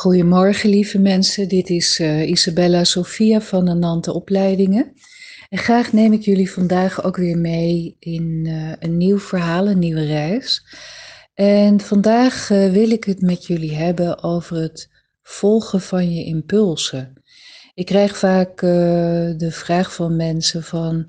Goedemorgen, 0.00 0.70
lieve 0.70 0.98
mensen. 0.98 1.48
Dit 1.48 1.68
is 1.68 1.98
uh, 1.98 2.28
Isabella 2.28 2.84
Sofia 2.84 3.40
van 3.40 3.64
de 3.64 3.74
Nante 3.74 4.12
Opleidingen. 4.12 4.92
En 5.48 5.58
graag 5.58 5.92
neem 5.92 6.12
ik 6.12 6.22
jullie 6.22 6.50
vandaag 6.50 7.04
ook 7.04 7.16
weer 7.16 7.38
mee 7.38 7.96
in 7.98 8.44
uh, 8.46 8.72
een 8.78 8.96
nieuw 8.96 9.18
verhaal, 9.18 9.68
een 9.68 9.78
nieuwe 9.78 10.04
reis. 10.04 10.64
En 11.34 11.80
vandaag 11.80 12.50
uh, 12.50 12.70
wil 12.70 12.90
ik 12.90 13.04
het 13.04 13.20
met 13.20 13.46
jullie 13.46 13.74
hebben 13.74 14.22
over 14.22 14.56
het 14.56 14.90
volgen 15.22 15.80
van 15.80 16.14
je 16.14 16.24
impulsen. 16.24 17.22
Ik 17.74 17.86
krijg 17.86 18.16
vaak 18.16 18.60
de 18.60 19.48
vraag 19.50 19.94
van 19.94 20.16
mensen 20.16 20.62
van 20.62 21.08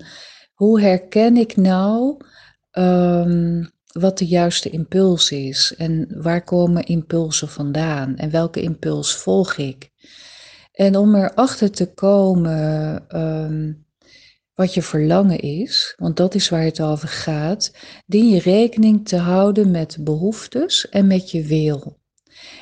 hoe 0.52 0.80
herken 0.80 1.36
ik 1.36 1.56
nou 1.56 2.16
um, 2.72 3.71
wat 3.92 4.18
de 4.18 4.26
juiste 4.26 4.70
impuls 4.70 5.30
is 5.30 5.74
en 5.76 6.22
waar 6.22 6.44
komen 6.44 6.84
impulsen 6.84 7.48
vandaan 7.48 8.16
en 8.16 8.30
welke 8.30 8.60
impuls 8.60 9.16
volg 9.16 9.56
ik. 9.56 9.90
En 10.72 10.96
om 10.96 11.14
erachter 11.14 11.70
te 11.70 11.92
komen 11.92 13.04
um, 13.20 13.86
wat 14.54 14.74
je 14.74 14.82
verlangen 14.82 15.38
is, 15.38 15.94
want 15.96 16.16
dat 16.16 16.34
is 16.34 16.48
waar 16.48 16.64
het 16.64 16.80
over 16.80 17.08
gaat, 17.08 17.72
dien 18.06 18.28
je 18.28 18.38
rekening 18.38 19.08
te 19.08 19.16
houden 19.16 19.70
met 19.70 19.96
behoeftes 20.00 20.88
en 20.88 21.06
met 21.06 21.30
je 21.30 21.42
wil. 21.42 22.00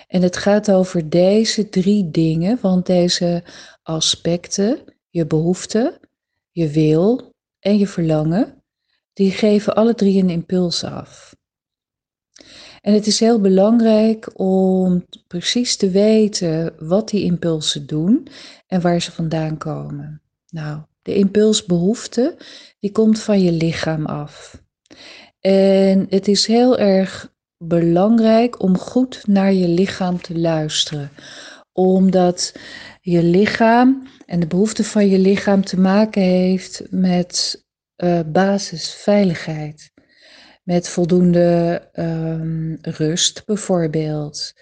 En 0.06 0.22
het 0.22 0.36
gaat 0.36 0.70
over 0.70 1.08
deze 1.08 1.68
drie 1.68 2.10
dingen, 2.10 2.58
want 2.60 2.86
deze 2.86 3.44
aspecten, 3.82 4.78
je 5.08 5.26
behoefte, 5.26 6.00
je 6.50 6.68
wil 6.68 7.32
en 7.58 7.78
je 7.78 7.86
verlangen, 7.86 8.59
die 9.12 9.30
geven 9.30 9.74
alle 9.74 9.94
drie 9.94 10.22
een 10.22 10.30
impuls 10.30 10.84
af. 10.84 11.34
En 12.80 12.94
het 12.94 13.06
is 13.06 13.20
heel 13.20 13.40
belangrijk 13.40 14.30
om 14.40 15.06
precies 15.26 15.76
te 15.76 15.90
weten 15.90 16.74
wat 16.78 17.08
die 17.08 17.24
impulsen 17.24 17.86
doen 17.86 18.28
en 18.66 18.80
waar 18.80 19.00
ze 19.00 19.12
vandaan 19.12 19.58
komen. 19.58 20.22
Nou, 20.48 20.80
de 21.02 21.14
impulsbehoefte, 21.14 22.36
die 22.80 22.92
komt 22.92 23.20
van 23.20 23.40
je 23.40 23.52
lichaam 23.52 24.06
af. 24.06 24.62
En 25.40 26.06
het 26.08 26.28
is 26.28 26.46
heel 26.46 26.78
erg 26.78 27.32
belangrijk 27.56 28.62
om 28.62 28.78
goed 28.78 29.22
naar 29.26 29.52
je 29.52 29.68
lichaam 29.68 30.20
te 30.20 30.38
luisteren. 30.38 31.10
Omdat 31.72 32.54
je 33.00 33.22
lichaam 33.22 34.06
en 34.26 34.40
de 34.40 34.46
behoefte 34.46 34.84
van 34.84 35.08
je 35.08 35.18
lichaam 35.18 35.64
te 35.64 35.80
maken 35.80 36.22
heeft 36.22 36.82
met 36.90 37.64
uh, 38.04 38.20
basisveiligheid. 38.26 39.90
Met 40.62 40.88
voldoende 40.88 41.88
um, 41.94 42.78
rust 42.80 43.42
bijvoorbeeld. 43.46 44.52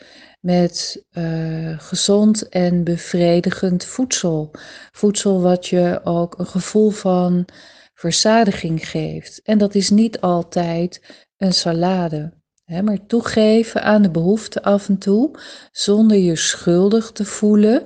Met 0.40 1.04
uh, 1.12 1.78
gezond 1.78 2.48
en 2.48 2.84
bevredigend 2.84 3.84
voedsel. 3.84 4.50
Voedsel 4.92 5.40
wat 5.40 5.66
je 5.66 6.00
ook 6.04 6.38
een 6.38 6.46
gevoel 6.46 6.90
van 6.90 7.48
verzadiging 7.94 8.88
geeft. 8.88 9.40
En 9.42 9.58
dat 9.58 9.74
is 9.74 9.90
niet 9.90 10.20
altijd 10.20 11.00
een 11.36 11.52
salade. 11.52 12.32
Hè, 12.64 12.82
maar 12.82 13.06
toegeven 13.06 13.82
aan 13.82 14.02
de 14.02 14.10
behoefte 14.10 14.62
af 14.62 14.88
en 14.88 14.98
toe, 14.98 15.38
zonder 15.72 16.16
je 16.16 16.36
schuldig 16.36 17.12
te 17.12 17.24
voelen. 17.24 17.84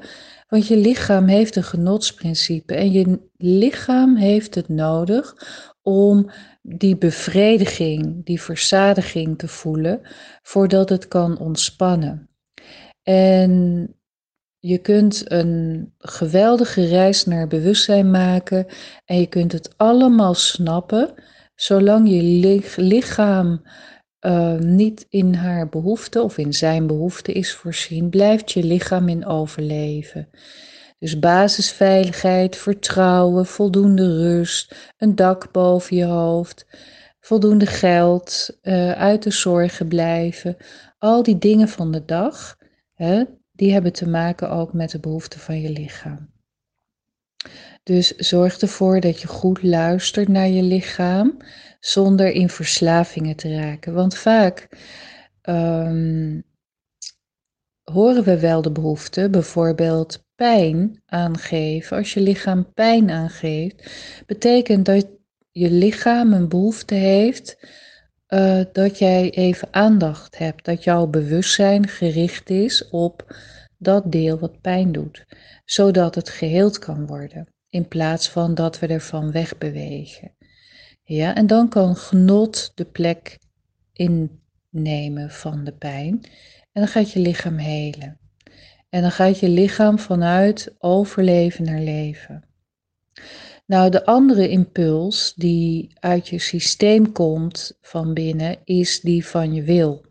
Want 0.53 0.67
je 0.67 0.77
lichaam 0.77 1.27
heeft 1.27 1.57
een 1.57 1.63
genotsprincipe 1.63 2.75
en 2.75 2.93
je 2.93 3.21
lichaam 3.37 4.17
heeft 4.17 4.55
het 4.55 4.69
nodig 4.69 5.35
om 5.83 6.31
die 6.63 6.97
bevrediging, 6.97 8.25
die 8.25 8.41
verzadiging 8.41 9.39
te 9.39 9.49
voelen, 9.49 10.01
voordat 10.43 10.89
het 10.89 11.09
kan 11.09 11.39
ontspannen. 11.39 12.29
En 13.03 13.95
je 14.59 14.79
kunt 14.79 15.31
een 15.31 15.93
geweldige 15.99 16.87
reis 16.87 17.25
naar 17.25 17.47
bewustzijn 17.47 18.11
maken 18.11 18.67
en 19.05 19.21
je 19.21 19.27
kunt 19.27 19.53
het 19.53 19.75
allemaal 19.77 20.35
snappen, 20.35 21.15
zolang 21.55 22.09
je 22.09 22.23
lichaam 22.77 23.63
uh, 24.23 24.55
niet 24.59 25.07
in 25.09 25.35
haar 25.35 25.69
behoefte 25.69 26.23
of 26.23 26.39
in 26.39 26.53
zijn 26.53 26.87
behoefte 26.87 27.33
is 27.33 27.55
voorzien, 27.55 28.09
blijft 28.09 28.53
je 28.53 28.65
lichaam 28.65 29.09
in 29.09 29.27
overleven. 29.27 30.29
Dus 30.99 31.19
basisveiligheid, 31.19 32.57
vertrouwen, 32.57 33.47
voldoende 33.47 34.17
rust, 34.17 34.93
een 34.97 35.15
dak 35.15 35.53
boven 35.53 35.97
je 35.97 36.05
hoofd, 36.05 36.67
voldoende 37.21 37.67
geld, 37.67 38.59
uh, 38.63 38.93
uit 38.93 39.23
de 39.23 39.31
zorgen 39.31 39.89
blijven. 39.89 40.57
Al 40.99 41.23
die 41.23 41.39
dingen 41.39 41.69
van 41.69 41.93
de 41.93 42.05
dag, 42.05 42.57
hè, 42.95 43.25
die 43.53 43.73
hebben 43.73 43.93
te 43.93 44.09
maken 44.09 44.51
ook 44.51 44.73
met 44.73 44.91
de 44.91 45.01
behoeften 45.01 45.41
van 45.41 45.61
je 45.61 45.71
lichaam. 45.71 46.33
Dus 47.83 48.17
zorg 48.17 48.59
ervoor 48.59 49.01
dat 49.01 49.21
je 49.21 49.27
goed 49.27 49.63
luistert 49.63 50.29
naar 50.29 50.49
je 50.49 50.63
lichaam 50.63 51.37
zonder 51.81 52.31
in 52.31 52.49
verslavingen 52.49 53.37
te 53.37 53.55
raken. 53.55 53.95
Want 53.95 54.17
vaak 54.17 54.69
um, 55.43 56.43
horen 57.83 58.25
we 58.25 58.41
wel 58.41 58.63
de 58.63 58.73
behoefte, 58.73 59.31
bijvoorbeeld 59.31 60.25
pijn 60.35 61.03
aangeven. 61.07 61.97
Als 61.97 62.15
je 62.15 62.21
lichaam 62.21 62.73
pijn 62.73 63.11
aangeeft, 63.11 63.91
betekent 64.27 64.87
dat 64.87 65.07
je 65.51 65.71
lichaam 65.71 66.33
een 66.33 66.49
behoefte 66.49 66.95
heeft 66.95 67.57
uh, 68.33 68.61
dat 68.73 68.99
jij 68.99 69.31
even 69.31 69.69
aandacht 69.71 70.39
hebt, 70.39 70.65
dat 70.65 70.85
jouw 70.85 71.07
bewustzijn 71.07 71.89
gericht 71.89 72.51
is 72.51 72.89
op 72.89 73.37
dat 73.79 74.13
deel 74.13 74.39
wat 74.39 74.61
pijn 74.61 74.93
doet, 74.93 75.25
zodat 75.65 76.15
het 76.15 76.29
geheeld 76.29 76.79
kan 76.79 77.07
worden, 77.07 77.49
in 77.73 77.89
plaats 77.89 78.29
van 78.29 78.55
dat 78.55 78.79
we 78.79 78.87
ervan 78.87 79.31
wegbewegen. 79.31 80.35
Ja, 81.03 81.35
en 81.35 81.47
dan 81.47 81.69
kan 81.69 81.97
genot 81.97 82.73
de 82.75 82.85
plek 82.85 83.39
innemen 83.93 85.31
van 85.31 85.65
de 85.65 85.73
pijn 85.73 86.21
en 86.73 86.83
dan 86.83 86.89
gaat 86.89 87.13
je 87.13 87.21
lichaam 87.21 87.57
helen. 87.57 88.19
En 88.89 89.01
dan 89.01 89.11
gaat 89.11 89.39
je 89.39 89.49
lichaam 89.49 89.99
vanuit 89.99 90.75
overleven 90.79 91.65
naar 91.65 91.81
leven. 91.81 92.45
Nou, 93.67 93.91
de 93.91 94.05
andere 94.05 94.49
impuls 94.49 95.33
die 95.37 95.91
uit 96.01 96.29
je 96.29 96.39
systeem 96.39 97.13
komt 97.13 97.79
van 97.81 98.15
binnen 98.15 98.59
is 98.65 99.01
die 99.01 99.27
van 99.27 99.55
je 99.55 99.63
wil. 99.63 100.05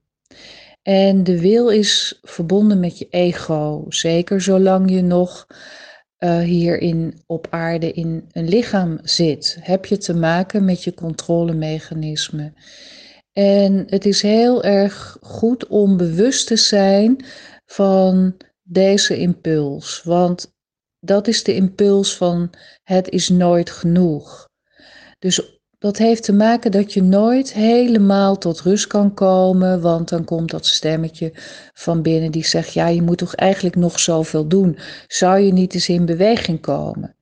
En 0.81 1.23
de 1.23 1.39
wil 1.39 1.69
is 1.69 2.19
verbonden 2.21 2.79
met 2.79 2.97
je 2.97 3.07
ego, 3.09 3.85
zeker 3.89 4.41
zolang 4.41 4.91
je 4.91 5.01
nog 5.01 5.47
uh, 6.23 6.39
hier 6.39 6.79
in, 6.79 7.21
op 7.25 7.47
aarde 7.49 7.91
in 7.91 8.29
een 8.31 8.47
lichaam 8.47 8.99
zit. 9.03 9.57
Heb 9.59 9.85
je 9.85 9.97
te 9.97 10.13
maken 10.13 10.65
met 10.65 10.83
je 10.83 10.93
controlemechanisme. 10.93 12.53
En 13.33 13.83
het 13.87 14.05
is 14.05 14.21
heel 14.21 14.63
erg 14.63 15.17
goed 15.21 15.67
om 15.67 15.97
bewust 15.97 16.47
te 16.47 16.55
zijn 16.55 17.25
van 17.65 18.37
deze 18.63 19.17
impuls. 19.17 20.01
Want 20.03 20.53
dat 20.99 21.27
is 21.27 21.43
de 21.43 21.55
impuls 21.55 22.17
van 22.17 22.49
het 22.83 23.09
is 23.09 23.29
nooit 23.29 23.69
genoeg. 23.69 24.49
Dus 25.19 25.60
dat 25.81 25.97
heeft 25.97 26.23
te 26.23 26.33
maken 26.33 26.71
dat 26.71 26.93
je 26.93 27.03
nooit 27.03 27.53
helemaal 27.53 28.37
tot 28.37 28.61
rust 28.61 28.87
kan 28.87 29.13
komen, 29.13 29.81
want 29.81 30.09
dan 30.09 30.23
komt 30.23 30.51
dat 30.51 30.65
stemmetje 30.65 31.31
van 31.73 32.01
binnen 32.01 32.31
die 32.31 32.45
zegt, 32.45 32.73
ja, 32.73 32.87
je 32.87 33.01
moet 33.01 33.17
toch 33.17 33.35
eigenlijk 33.35 33.75
nog 33.75 33.99
zoveel 33.99 34.47
doen. 34.47 34.77
Zou 35.07 35.39
je 35.39 35.53
niet 35.53 35.73
eens 35.73 35.89
in 35.89 36.05
beweging 36.05 36.61
komen? 36.61 37.15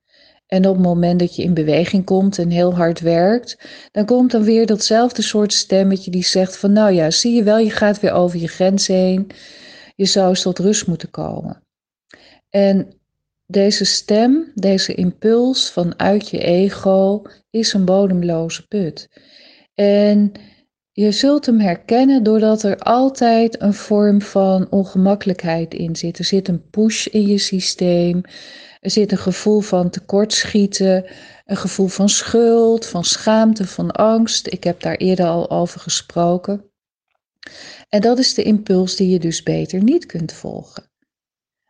En 0.47 0.67
op 0.67 0.73
het 0.73 0.83
moment 0.83 1.19
dat 1.19 1.35
je 1.35 1.43
in 1.43 1.53
beweging 1.53 2.05
komt 2.05 2.37
en 2.37 2.49
heel 2.49 2.75
hard 2.75 2.99
werkt, 2.99 3.57
dan 3.91 4.05
komt 4.05 4.31
dan 4.31 4.43
weer 4.43 4.65
datzelfde 4.65 5.21
soort 5.21 5.53
stemmetje 5.53 6.11
die 6.11 6.25
zegt 6.25 6.57
van, 6.57 6.71
nou 6.71 6.91
ja, 6.91 7.11
zie 7.11 7.35
je 7.35 7.43
wel, 7.43 7.57
je 7.57 7.71
gaat 7.71 7.99
weer 7.99 8.13
over 8.13 8.39
je 8.39 8.47
grens 8.47 8.87
heen. 8.87 9.27
Je 9.95 10.05
zou 10.05 10.29
eens 10.29 10.41
tot 10.41 10.59
rust 10.59 10.87
moeten 10.87 11.09
komen. 11.09 11.63
En 12.49 12.98
deze 13.51 13.85
stem, 13.85 14.51
deze 14.55 14.93
impuls 14.93 15.71
vanuit 15.71 16.29
je 16.29 16.37
ego 16.37 17.21
is 17.49 17.73
een 17.73 17.85
bodemloze 17.85 18.67
put. 18.67 19.09
En 19.73 20.31
je 20.91 21.11
zult 21.11 21.45
hem 21.45 21.59
herkennen 21.59 22.23
doordat 22.23 22.63
er 22.63 22.77
altijd 22.77 23.61
een 23.61 23.73
vorm 23.73 24.21
van 24.21 24.71
ongemakkelijkheid 24.71 25.73
in 25.73 25.95
zit. 25.95 26.19
Er 26.19 26.25
zit 26.25 26.47
een 26.47 26.69
push 26.69 27.05
in 27.05 27.27
je 27.27 27.37
systeem. 27.37 28.21
Er 28.79 28.91
zit 28.91 29.11
een 29.11 29.17
gevoel 29.17 29.59
van 29.59 29.89
tekortschieten, 29.89 31.05
een 31.45 31.57
gevoel 31.57 31.87
van 31.87 32.09
schuld, 32.09 32.85
van 32.85 33.03
schaamte, 33.03 33.67
van 33.67 33.91
angst. 33.91 34.47
Ik 34.47 34.63
heb 34.63 34.81
daar 34.81 34.95
eerder 34.95 35.25
al 35.25 35.49
over 35.49 35.79
gesproken. 35.79 36.71
En 37.89 38.01
dat 38.01 38.19
is 38.19 38.33
de 38.33 38.43
impuls 38.43 38.95
die 38.95 39.09
je 39.09 39.19
dus 39.19 39.43
beter 39.43 39.83
niet 39.83 40.05
kunt 40.05 40.33
volgen. 40.33 40.88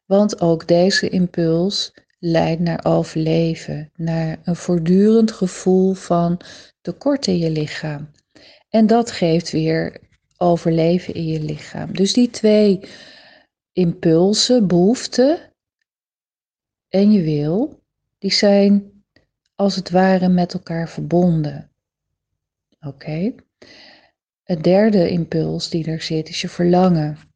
Want 0.10 0.42
ook 0.42 0.68
deze 0.68 1.10
impuls 1.10 1.94
leidt 2.20 2.62
naar 2.62 2.86
overleven, 2.86 3.92
naar 3.96 4.40
een 4.44 4.56
voortdurend 4.56 5.32
gevoel 5.32 5.94
van 5.94 6.40
tekort 6.82 7.28
in 7.28 7.38
je 7.38 7.50
lichaam. 7.50 8.12
En 8.70 8.88
dat 8.88 9.12
geeft 9.12 9.52
weer 9.52 10.00
overleven 10.38 11.14
in 11.14 11.26
je 11.26 11.42
lichaam. 11.42 11.94
Dus 11.94 12.14
die 12.14 12.30
twee 12.30 12.80
impulsen, 13.72 14.68
behoeften 14.68 15.40
en 16.88 17.12
je 17.12 17.22
wil, 17.22 17.84
die 18.18 18.34
zijn 18.34 19.04
als 19.56 19.76
het 19.76 19.90
ware 19.90 20.30
met 20.30 20.54
elkaar 20.54 20.90
verbonden. 20.90 21.72
Oké? 22.80 23.34
Het 24.44 24.64
derde 24.64 25.10
impuls 25.10 25.70
die 25.70 25.86
er 25.86 26.02
zit 26.02 26.30
is 26.30 26.42
je 26.42 26.50
verlangen. 26.50 27.29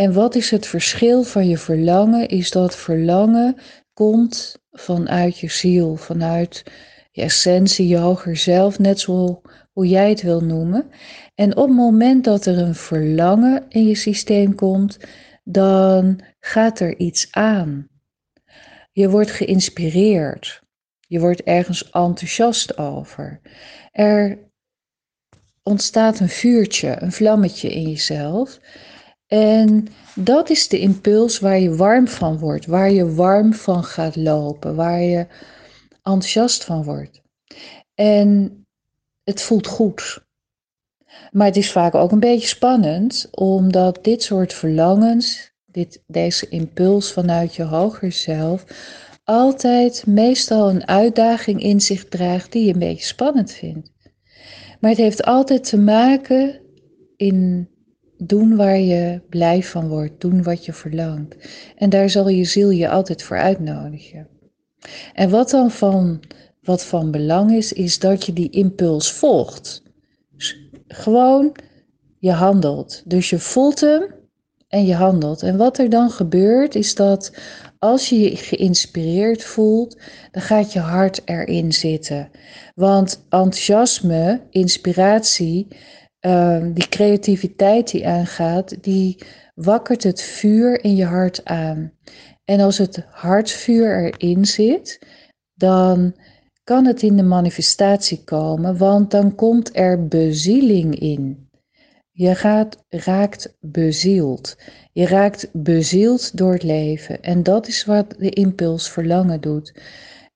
En 0.00 0.12
wat 0.12 0.34
is 0.34 0.50
het 0.50 0.66
verschil 0.66 1.22
van 1.22 1.48
je 1.48 1.58
verlangen? 1.58 2.28
Is 2.28 2.50
dat 2.50 2.76
verlangen 2.76 3.56
komt 3.92 4.56
vanuit 4.70 5.38
je 5.38 5.48
ziel, 5.48 5.96
vanuit 5.96 6.64
je 7.10 7.22
essentie, 7.22 7.88
je 7.88 7.96
hoger 7.96 8.36
zelf, 8.36 8.78
net 8.78 9.00
zo 9.00 9.42
hoe 9.72 9.88
jij 9.88 10.08
het 10.08 10.22
wil 10.22 10.40
noemen. 10.40 10.90
En 11.34 11.56
op 11.56 11.66
het 11.66 11.76
moment 11.76 12.24
dat 12.24 12.46
er 12.46 12.58
een 12.58 12.74
verlangen 12.74 13.64
in 13.68 13.86
je 13.86 13.94
systeem 13.94 14.54
komt, 14.54 14.98
dan 15.44 16.20
gaat 16.38 16.80
er 16.80 16.98
iets 16.98 17.28
aan. 17.30 17.88
Je 18.92 19.10
wordt 19.10 19.30
geïnspireerd. 19.30 20.62
Je 21.06 21.20
wordt 21.20 21.42
ergens 21.42 21.90
enthousiast 21.90 22.78
over. 22.78 23.40
Er 23.92 24.38
ontstaat 25.62 26.20
een 26.20 26.28
vuurtje, 26.28 26.96
een 27.00 27.12
vlammetje 27.12 27.68
in 27.68 27.88
jezelf. 27.88 28.60
En 29.32 29.86
dat 30.14 30.50
is 30.50 30.68
de 30.68 30.78
impuls 30.78 31.38
waar 31.38 31.58
je 31.58 31.76
warm 31.76 32.08
van 32.08 32.38
wordt, 32.38 32.66
waar 32.66 32.90
je 32.90 33.14
warm 33.14 33.54
van 33.54 33.84
gaat 33.84 34.16
lopen, 34.16 34.74
waar 34.74 35.00
je 35.00 35.26
enthousiast 36.02 36.64
van 36.64 36.84
wordt. 36.84 37.22
En 37.94 38.60
het 39.24 39.42
voelt 39.42 39.66
goed. 39.66 40.24
Maar 41.30 41.46
het 41.46 41.56
is 41.56 41.72
vaak 41.72 41.94
ook 41.94 42.12
een 42.12 42.20
beetje 42.20 42.46
spannend, 42.46 43.28
omdat 43.30 43.98
dit 44.02 44.22
soort 44.22 44.52
verlangens, 44.52 45.52
dit, 45.66 46.02
deze 46.06 46.48
impuls 46.48 47.12
vanuit 47.12 47.54
je 47.54 47.62
hoger 47.62 48.12
zelf, 48.12 48.64
altijd 49.24 50.06
meestal 50.06 50.70
een 50.70 50.86
uitdaging 50.86 51.62
in 51.62 51.80
zich 51.80 52.04
draagt 52.04 52.52
die 52.52 52.64
je 52.64 52.72
een 52.72 52.78
beetje 52.78 53.04
spannend 53.04 53.52
vindt. 53.52 53.92
Maar 54.80 54.90
het 54.90 55.00
heeft 55.00 55.24
altijd 55.24 55.64
te 55.64 55.78
maken 55.78 56.60
in 57.16 57.68
doen 58.22 58.56
waar 58.56 58.78
je 58.78 59.20
blij 59.28 59.62
van 59.62 59.88
wordt, 59.88 60.20
doen 60.20 60.42
wat 60.42 60.64
je 60.64 60.72
verlangt. 60.72 61.36
En 61.76 61.90
daar 61.90 62.10
zal 62.10 62.28
je 62.28 62.44
ziel 62.44 62.70
je 62.70 62.88
altijd 62.88 63.22
voor 63.22 63.36
uitnodigen. 63.36 64.28
En 65.14 65.30
wat 65.30 65.50
dan 65.50 65.70
van, 65.70 66.20
wat 66.62 66.84
van 66.84 67.10
belang 67.10 67.52
is, 67.52 67.72
is 67.72 67.98
dat 67.98 68.26
je 68.26 68.32
die 68.32 68.50
impuls 68.50 69.12
volgt. 69.12 69.82
gewoon, 70.88 71.56
je 72.18 72.32
handelt. 72.32 73.02
Dus 73.06 73.30
je 73.30 73.38
voelt 73.38 73.80
hem 73.80 74.14
en 74.68 74.86
je 74.86 74.94
handelt. 74.94 75.42
En 75.42 75.56
wat 75.56 75.78
er 75.78 75.90
dan 75.90 76.10
gebeurt, 76.10 76.74
is 76.74 76.94
dat 76.94 77.32
als 77.78 78.08
je 78.08 78.18
je 78.20 78.36
geïnspireerd 78.36 79.44
voelt, 79.44 79.98
dan 80.30 80.42
gaat 80.42 80.72
je 80.72 80.78
hart 80.78 81.20
erin 81.24 81.72
zitten. 81.72 82.30
Want 82.74 83.24
enthousiasme, 83.28 84.40
inspiratie, 84.50 85.68
ehm, 86.20 86.72
die 86.72 86.88
creativiteit 86.88 87.90
die 87.90 88.08
aangaat, 88.08 88.82
die 88.82 89.18
wakkert 89.54 90.02
het 90.02 90.22
vuur 90.22 90.84
in 90.84 90.96
je 90.96 91.04
hart 91.04 91.44
aan. 91.44 91.92
En 92.44 92.60
als 92.60 92.78
het 92.78 93.04
hartvuur 93.10 94.04
erin 94.04 94.44
zit, 94.44 94.98
dan 95.54 96.14
kan 96.64 96.86
het 96.86 97.02
in 97.02 97.16
de 97.16 97.22
manifestatie 97.22 98.24
komen, 98.24 98.76
want 98.76 99.10
dan 99.10 99.34
komt 99.34 99.76
er 99.76 100.08
bezieling 100.08 100.98
in. 100.98 101.48
Je 102.10 102.34
gaat, 102.34 102.84
raakt 102.88 103.56
bezield. 103.60 104.56
Je 104.92 105.06
raakt 105.06 105.48
bezield 105.52 106.36
door 106.36 106.52
het 106.52 106.62
leven. 106.62 107.22
En 107.22 107.42
dat 107.42 107.66
is 107.66 107.84
wat 107.84 108.14
de 108.18 108.30
impuls 108.30 108.90
verlangen 108.90 109.40
doet. 109.40 109.74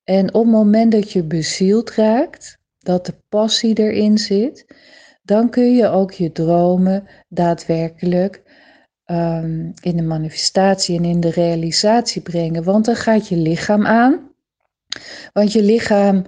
En 0.03 0.33
op 0.33 0.43
het 0.43 0.51
moment 0.51 0.91
dat 0.91 1.11
je 1.11 1.23
bezield 1.23 1.91
raakt, 1.91 2.57
dat 2.79 3.05
de 3.05 3.13
passie 3.29 3.79
erin 3.79 4.17
zit, 4.17 4.65
dan 5.25 5.49
kun 5.49 5.75
je 5.75 5.87
ook 5.87 6.11
je 6.11 6.31
dromen 6.31 7.07
daadwerkelijk 7.29 8.43
um, 9.05 9.73
in 9.81 9.97
de 9.97 10.03
manifestatie 10.03 10.97
en 10.97 11.05
in 11.05 11.19
de 11.19 11.29
realisatie 11.29 12.21
brengen. 12.21 12.63
Want 12.63 12.85
dan 12.85 12.95
gaat 12.95 13.27
je 13.27 13.37
lichaam 13.37 13.85
aan. 13.85 14.31
Want 15.33 15.51
je 15.51 15.63
lichaam 15.63 16.25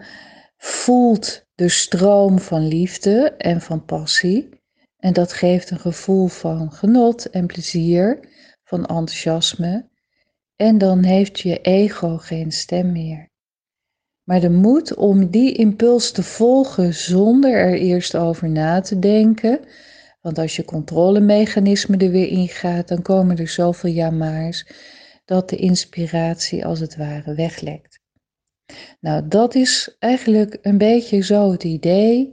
voelt 0.57 1.45
de 1.55 1.69
stroom 1.69 2.39
van 2.39 2.67
liefde 2.67 3.33
en 3.37 3.61
van 3.61 3.85
passie. 3.85 4.49
En 4.97 5.13
dat 5.13 5.33
geeft 5.33 5.69
een 5.69 5.79
gevoel 5.79 6.27
van 6.27 6.71
genot 6.71 7.29
en 7.29 7.45
plezier, 7.45 8.19
van 8.63 8.85
enthousiasme. 8.85 9.89
En 10.55 10.77
dan 10.77 11.03
heeft 11.03 11.39
je 11.39 11.61
ego 11.61 12.17
geen 12.17 12.51
stem 12.51 12.91
meer. 12.91 13.29
Maar 14.27 14.39
de 14.39 14.49
moed 14.49 14.95
om 14.95 15.29
die 15.29 15.53
impuls 15.53 16.11
te 16.11 16.23
volgen 16.23 16.93
zonder 16.93 17.51
er 17.51 17.73
eerst 17.79 18.15
over 18.15 18.49
na 18.49 18.81
te 18.81 18.99
denken. 18.99 19.59
Want 20.21 20.37
als 20.37 20.55
je 20.55 20.65
controlemechanisme 20.65 21.97
er 21.97 22.11
weer 22.11 22.27
ingaat, 22.27 22.87
dan 22.87 23.01
komen 23.01 23.37
er 23.37 23.47
zoveel 23.47 23.89
jamaars 23.89 24.67
dat 25.25 25.49
de 25.49 25.55
inspiratie 25.55 26.65
als 26.65 26.79
het 26.79 26.95
ware 26.95 27.35
weglekt. 27.35 27.99
Nou, 28.99 29.27
dat 29.27 29.55
is 29.55 29.95
eigenlijk 29.99 30.57
een 30.61 30.77
beetje 30.77 31.21
zo 31.21 31.51
het 31.51 31.63
idee. 31.63 32.31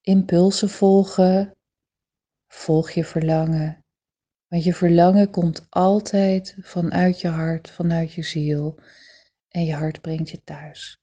Impulsen 0.00 0.68
volgen, 0.68 1.56
volg 2.48 2.90
je 2.90 3.04
verlangen. 3.04 3.84
Want 4.48 4.64
je 4.64 4.74
verlangen 4.74 5.30
komt 5.30 5.66
altijd 5.68 6.56
vanuit 6.60 7.20
je 7.20 7.28
hart, 7.28 7.70
vanuit 7.70 8.12
je 8.12 8.22
ziel. 8.22 8.78
En 9.56 9.64
je 9.64 9.74
hart 9.74 10.00
brengt 10.00 10.30
je 10.30 10.40
thuis. 10.44 11.00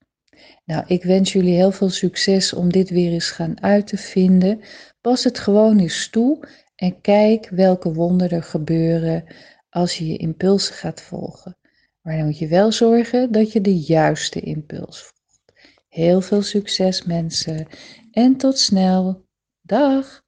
Nou, 0.66 0.84
ik 0.88 1.04
wens 1.04 1.34
jullie 1.34 1.56
heel 1.56 1.72
veel 1.72 1.90
succes 1.90 2.54
om 2.54 2.72
dit 2.72 2.90
weer 2.90 3.12
eens 3.12 3.30
gaan 3.30 3.62
uit 3.62 3.88
te 3.88 3.98
vinden. 3.98 4.62
Pas 5.02 5.24
het 5.24 5.40
gewoon 5.40 5.80
eens 5.80 6.10
toe 6.10 6.48
en 6.76 7.02
kijk 7.02 7.50
welke 7.50 7.94
wonderen 7.94 8.38
er 8.38 8.44
gebeuren 8.44 9.24
als 9.70 9.98
je 9.98 10.08
je 10.08 10.18
impulsen 10.18 10.76
gaat 10.76 11.02
volgen. 11.02 11.58
Maar 12.02 12.18
dan 12.18 12.26
moet 12.26 12.38
je 12.38 12.48
wel 12.48 12.72
zorgen 12.72 13.32
dat 13.32 13.52
je 13.52 13.62
de 13.62 13.78
juiste 13.78 14.40
impuls 14.40 15.02
volgt. 15.02 15.74
Heel 15.88 16.22
veel 16.22 16.42
succes 16.42 17.04
mensen 17.04 17.68
en 18.12 18.38
tot 18.38 18.60
snel. 18.60 19.26
Dag! 19.62 20.23